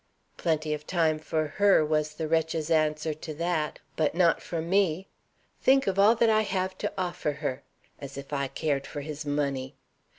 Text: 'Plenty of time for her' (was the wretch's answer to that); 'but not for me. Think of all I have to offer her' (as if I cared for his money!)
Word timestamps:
'Plenty 0.35 0.73
of 0.73 0.87
time 0.87 1.19
for 1.19 1.45
her' 1.45 1.85
(was 1.85 2.15
the 2.15 2.27
wretch's 2.27 2.71
answer 2.71 3.13
to 3.13 3.35
that); 3.35 3.77
'but 3.95 4.15
not 4.15 4.41
for 4.41 4.59
me. 4.59 5.07
Think 5.61 5.85
of 5.85 5.99
all 5.99 6.17
I 6.19 6.41
have 6.41 6.75
to 6.79 6.91
offer 6.97 7.33
her' 7.33 7.61
(as 7.99 8.17
if 8.17 8.33
I 8.33 8.47
cared 8.47 8.87
for 8.87 9.01
his 9.01 9.27
money!) 9.27 9.75